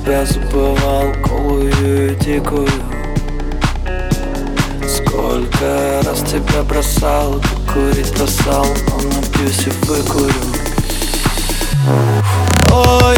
[0.00, 2.68] тебя забывал голую и дикую
[4.86, 7.40] Сколько раз тебя бросал,
[7.72, 10.32] курить бросал Но напьюсь и выкурю
[12.72, 13.12] О,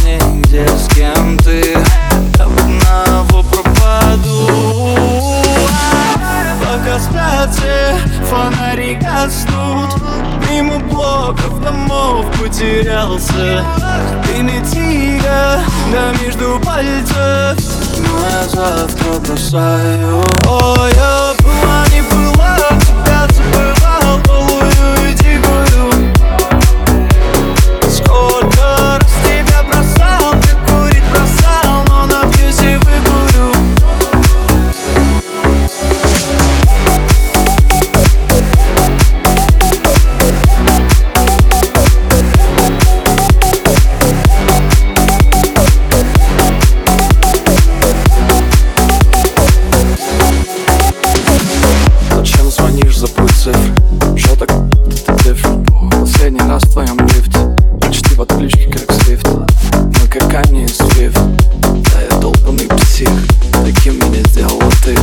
[0.00, 1.76] мне, где с кем ты
[2.38, 4.48] одного пропаду.
[6.60, 7.50] Пока спят
[8.28, 10.02] фонари гаснут.
[10.50, 13.64] Мимо блоков домов потерялся.
[14.24, 15.60] Ты не тихо,
[15.92, 17.58] да между пальцев.
[17.98, 20.22] Но я завтра бросаю.
[20.46, 21.13] О, я
[53.44, 54.48] цифры Что так
[55.06, 55.64] ты different
[56.00, 57.38] Последний раз в твоем лифте.
[57.80, 59.26] Почти в отключке, как свифт.
[59.26, 61.20] Мы как Ани и Свифт.
[61.60, 63.08] Да я долбанный псих.
[63.64, 64.96] Таким меня сделала ты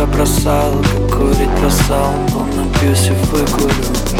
[0.00, 4.19] Сколько раз тебя бросал, как курить бросал, но напьюсь и выкурю